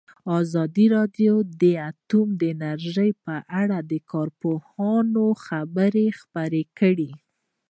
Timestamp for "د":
1.61-1.63, 3.91-3.93